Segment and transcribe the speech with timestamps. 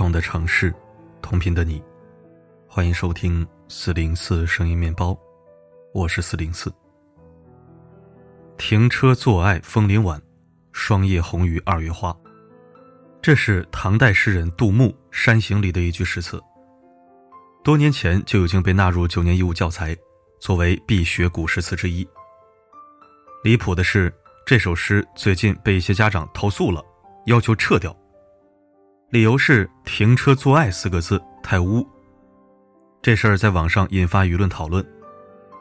[0.00, 0.74] 同的城市，
[1.20, 1.84] 同频的你，
[2.66, 5.14] 欢迎收听四零四声音面包，
[5.92, 6.72] 我是四零四。
[8.56, 10.18] 停车坐爱枫林晚，
[10.72, 12.16] 霜叶红于二月花。
[13.20, 16.42] 这是唐代诗人杜牧《山行》里的一句诗词，
[17.62, 19.94] 多年前就已经被纳入九年义务教材，
[20.40, 22.08] 作为必学古诗词之一。
[23.44, 24.10] 离谱的是，
[24.46, 26.82] 这首诗最近被一些家长投诉了，
[27.26, 27.94] 要求撤掉。
[29.10, 31.84] 理由是“停车做爱”四个字太污。
[33.02, 34.86] 这事儿在网上引发舆论讨论。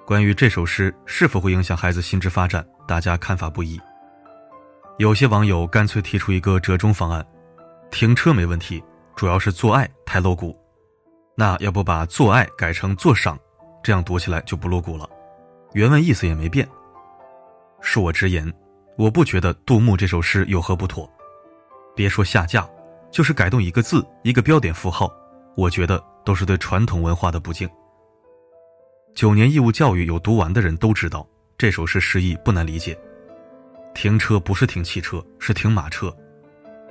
[0.06, 3.82] 关于这首诗是否会影响孩子心智发展，大家看法不一。
[5.00, 7.26] 有些网友干脆提出一个折中方案：
[7.90, 8.84] 停车没问题，
[9.16, 10.56] 主要是做爱太露骨。
[11.36, 13.36] 那要不把“做爱”改成“做赏”，
[13.82, 15.10] 这样读起来就不露骨了，
[15.74, 16.68] 原文意思也没变。
[17.82, 18.54] 恕我直言，
[18.96, 21.12] 我不觉得杜牧这首诗有何不妥。
[21.96, 22.70] 别说下架。
[23.12, 25.12] 就是改动一个字、一个标点符号，
[25.56, 27.70] 我觉得都是对传统文化的不敬。
[29.16, 32.98] 九年义务教育有读完的人都知道，这首诗诗意不难理解。
[33.96, 36.10] 停车不是停汽车，是停马车；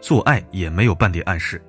[0.00, 1.62] 做爱也没有半点暗示，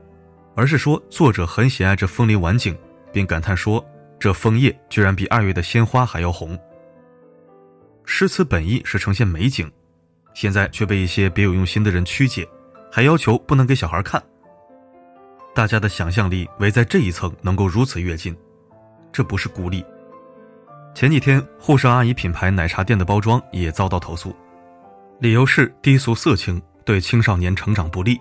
[0.56, 2.78] 而是说作者很喜爱这枫林晚景，
[3.14, 3.86] 并感叹说
[4.20, 6.60] 这枫叶居然比二月的鲜花还要红。
[8.04, 9.72] 诗词本意是呈现美景，
[10.34, 12.46] 现在却被一些别有用心的人曲解，
[12.92, 14.22] 还要求不能给小孩看。
[15.60, 18.34] 大家的想象力围在这一层能够如此跃进，
[19.12, 19.84] 这不是孤立。
[20.96, 24.34] 前几天，沪上阿姨品牌奶茶店的包装也遭到投诉，
[25.20, 28.18] 理由是低俗色情，对青少年成长不利。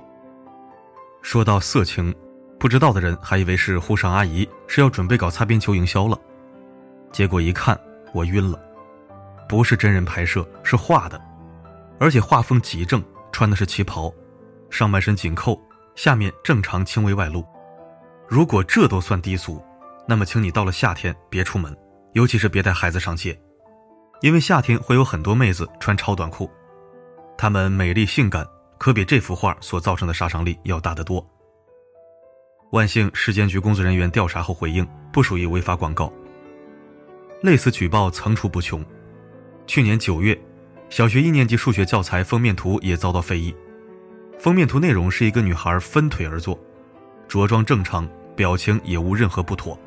[1.22, 2.12] 说到色情，
[2.58, 6.18] 不知道的人还以为是沪上阿姨是要准备搞擦边球营销了，
[7.12, 7.78] 结果一看
[8.12, 8.60] 我晕了，
[9.48, 11.22] 不是真人拍摄，是画的，
[12.00, 13.00] 而且画风极正，
[13.30, 14.12] 穿的是旗袍，
[14.70, 15.56] 上半身紧扣。
[15.98, 17.44] 下面正常轻微外露，
[18.28, 19.60] 如果这都算低俗，
[20.06, 21.76] 那么请你到了夏天别出门，
[22.12, 23.36] 尤其是别带孩子上街，
[24.20, 26.48] 因为夏天会有很多妹子穿超短裤，
[27.36, 28.46] 她们美丽性感，
[28.78, 31.28] 可比这幅画所造成的杀伤力要大得多。
[32.70, 36.12] 万幸，市监局工作人员调查后回应，不属于违法广告。
[37.42, 38.84] 类似举报层出不穷，
[39.66, 40.40] 去年九月，
[40.90, 43.52] 小学一年级数学教材封面图也遭到非议。
[44.38, 46.58] 封面图内容是一个女孩分腿而坐，
[47.26, 49.78] 着装正常，表情也无任何不妥。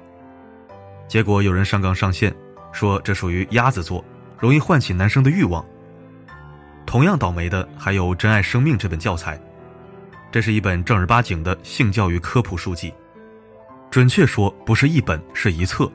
[1.08, 2.36] 结果有人上纲上线，
[2.74, 4.04] 说这属于鸭子座，
[4.38, 5.66] 容易唤起男生的欲望。
[6.86, 9.40] 同样倒霉的还有《珍爱生命》这本教材，
[10.32, 12.94] 这是一本正儿八经的性教育科普书籍，
[13.90, 15.90] 准确说不是一本，是一册。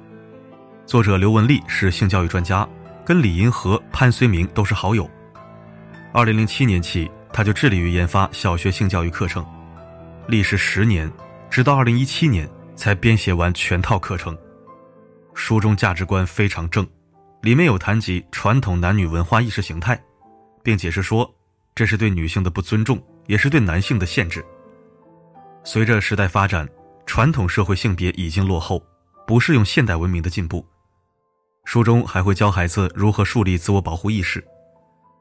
[0.86, 2.66] 作者刘文丽是性教育专家，
[3.04, 5.08] 跟李银河、潘绥铭都是好友。
[6.14, 7.10] 二零零七年起。
[7.36, 9.44] 他就致力于研发小学性教育课程，
[10.26, 11.12] 历时十年，
[11.50, 14.34] 直到二零一七年才编写完全套课程。
[15.34, 16.88] 书中价值观非常正，
[17.42, 20.02] 里面有谈及传统男女文化意识形态，
[20.62, 21.30] 并解释说
[21.74, 24.42] 这是对女性的不尊重，也是对男性的限制。
[25.62, 26.66] 随着时代发展，
[27.04, 28.82] 传统社会性别已经落后，
[29.26, 30.66] 不适用现代文明的进步。
[31.66, 34.42] 书中还会教孩子如何树立自我保护意识，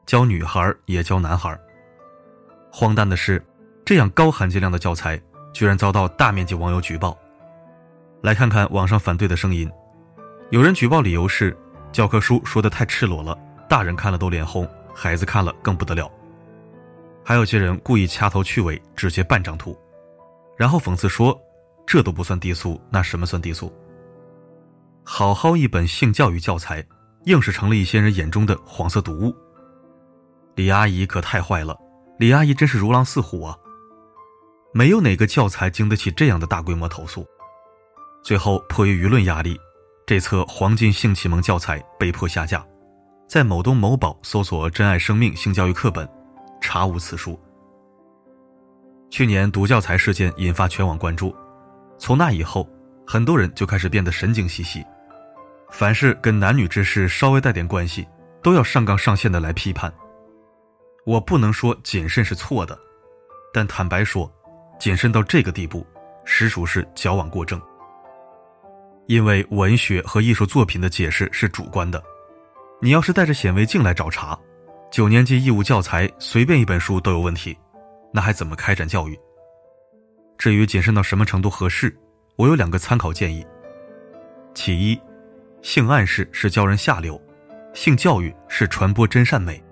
[0.06, 1.60] 教女孩也教男孩。
[2.78, 3.42] 荒诞的是，
[3.86, 5.18] 这样高含金量的教材
[5.54, 7.18] 居然遭到大面积网友举报。
[8.22, 9.72] 来看看网上反对的声音，
[10.50, 11.58] 有人举报理由是
[11.94, 13.34] 教科书说的太赤裸了，
[13.70, 16.12] 大人看了都脸红，孩子看了更不得了。
[17.24, 19.74] 还有些人故意掐头去尾，只截半张图，
[20.58, 21.40] 然后讽刺说，
[21.88, 23.74] 这都不算低俗，那什么算低俗？
[25.06, 26.86] 好好一本性教育教材，
[27.24, 29.34] 硬是成了一些人眼中的黄色毒物。
[30.56, 31.74] 李阿姨可太坏了。
[32.18, 33.58] 李阿姨真是如狼似虎啊！
[34.74, 37.26] 没有哪个教材经得起这样的大规模投诉。
[38.24, 39.60] 最后迫于舆论压力，
[40.06, 42.66] 这册黄金性启蒙教材被迫下架，
[43.28, 46.08] 在某东某宝搜索“珍爱生命性教育课本”，
[46.62, 47.38] 查无此书。
[49.10, 51.36] 去年毒教材事件引发全网关注，
[51.98, 52.68] 从那以后，
[53.06, 54.84] 很多人就开始变得神经兮兮，
[55.70, 58.08] 凡是跟男女之事稍微带点关系，
[58.42, 59.94] 都要上纲上线的来批判。
[61.06, 62.78] 我不能说谨慎是错的，
[63.54, 64.32] 但坦白说，
[64.80, 65.86] 谨慎到这个地步，
[66.26, 67.62] 实属是矫枉过正。
[69.06, 72.04] 因为文学和艺术作品的解释是主观的，
[72.82, 74.36] 你要是带着显微镜来找茬，
[74.92, 77.56] 九年级义务教材随便一本书都有问题，
[78.12, 79.16] 那还怎么开展教育？
[80.40, 81.96] 至于谨慎到什么程度合适，
[82.36, 83.46] 我有两个参考建议：
[84.56, 85.00] 其一，
[85.62, 87.22] 性暗示是教人下流，
[87.76, 89.64] 性教育是传播真善美。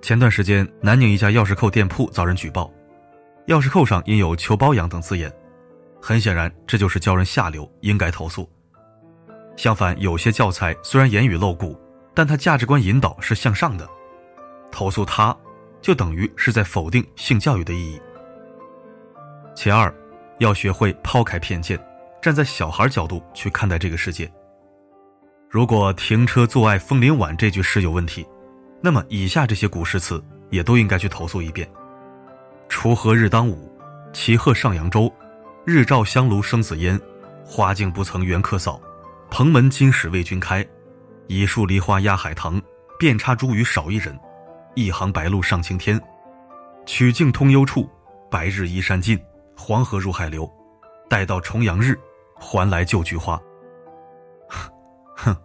[0.00, 2.72] 前段时间，南宁一家钥匙扣店铺遭人举报，
[3.46, 5.30] 钥匙扣上印有“求包养”等字眼，
[6.00, 8.48] 很显然这就是教人下流，应该投诉。
[9.56, 11.78] 相反，有些教材虽然言语露骨，
[12.14, 13.86] 但它价值观引导是向上的，
[14.70, 15.36] 投诉它，
[15.82, 18.00] 就等于是在否定性教育的意义。
[19.54, 19.92] 其二，
[20.38, 21.78] 要学会抛开偏见，
[22.22, 24.30] 站在小孩角度去看待这个世界。
[25.50, 28.24] 如果“停车坐爱枫林晚”这句诗有问题，
[28.80, 31.68] 那么以下这些古诗词也都应该去投诉一遍。
[32.68, 33.70] 锄禾日当午，
[34.12, 35.12] 骑鹤上扬州。
[35.64, 36.98] 日照香炉生紫烟，
[37.44, 38.80] 花径不曾缘客扫。
[39.30, 40.66] 蓬门今始为君开，
[41.26, 42.60] 一树梨花压海棠。
[42.98, 44.18] 遍插茱萸少一人，
[44.74, 46.00] 一行白鹭上青天。
[46.86, 47.88] 曲径通幽处，
[48.30, 49.16] 白日依山尽，
[49.54, 50.50] 黄河入海流。
[51.08, 51.96] 待到重阳日，
[52.34, 53.40] 还来就菊花。
[55.14, 55.36] 哼，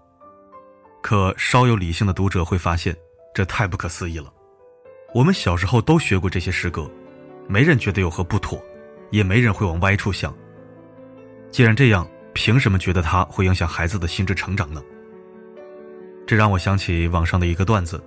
[1.02, 2.96] 可稍有理性的读者会发现，
[3.34, 4.32] 这太不可思议了。
[5.14, 6.90] 我们小时候都学过这些诗歌。
[7.46, 8.64] 没人觉得有何不妥，
[9.12, 10.34] 也没人会往歪处想。
[11.52, 14.82] 既然这样，凭什么觉得它会影响孩子的心智成长呢？
[16.26, 18.02] 这让我想起网上的一个段子：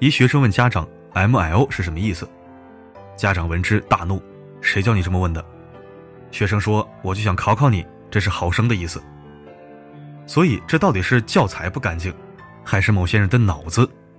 [0.00, 2.28] 一学生问家长 “M L” 是什么意思，
[3.16, 4.20] 家长闻之大怒
[4.60, 5.44] ：“谁叫你这么问的？”
[6.32, 9.00] 学生说：“我就想考考你，这是好生的意思。”
[10.26, 12.12] 所以，这到底是教材不干净，
[12.64, 13.88] 还是某些人的脑子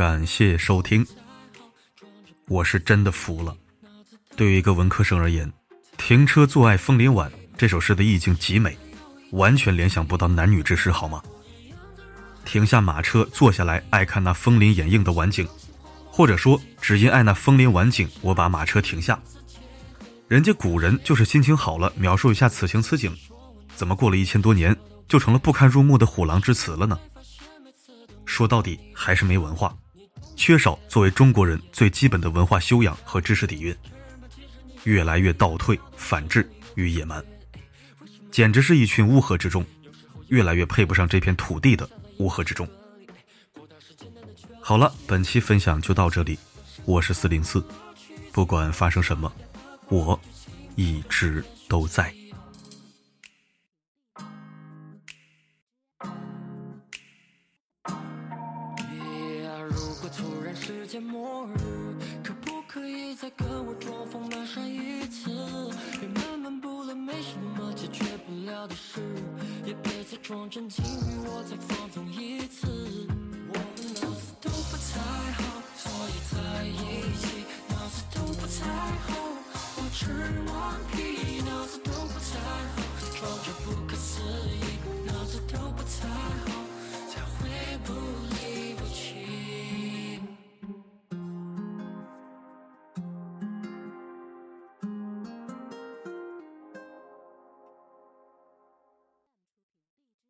[0.00, 1.06] 感谢收听，
[2.48, 3.54] 我是真的服了。
[4.34, 5.52] 对于一个文科生而言
[5.98, 8.74] ，“停车坐爱枫林晚”这首诗的意境极美，
[9.32, 11.22] 完全联想不到男女之事，好吗？
[12.46, 15.46] 停下马车，坐下来，爱看那枫林掩映的晚景，
[16.06, 19.20] 或者说，只因爱那枫林晚景，我把马车停下。
[20.28, 23.14] 人家古人就是心情好了，描述一下此情此景，
[23.76, 24.74] 怎么过了一千多年，
[25.06, 26.98] 就成了不堪入目的虎狼之词了呢？
[28.24, 29.76] 说到底还是没文化，
[30.36, 33.76] 缺少作为中国人最基本的文化修养和知识底蕴，
[34.84, 37.22] 越来越倒退、反智与野蛮，
[38.30, 39.64] 简直是一群乌合之众，
[40.28, 41.88] 越来越配不上这片土地的。
[42.18, 42.68] 乌合之众。
[44.60, 46.38] 好了，本期分享就到这里。
[46.84, 47.64] 我是四零四，
[48.32, 49.32] 不管发生什么，
[49.88, 50.18] 我
[50.76, 52.14] 一直都在。
[68.50, 69.00] 决不了的事，
[69.64, 72.66] 也别再装正经，与我再放纵一次。
[73.48, 73.64] 我们
[73.94, 74.98] 脑子都不太
[75.38, 76.34] 好，所以在
[76.66, 76.74] 一
[77.16, 77.44] 起。
[77.68, 78.66] 脑子都不太
[79.06, 79.08] 好，
[79.76, 80.10] 我吃
[80.50, 80.54] 顽
[80.90, 82.28] 皮，脑子都不太
[82.74, 82.82] 好，
[83.14, 84.29] 装着不可思议。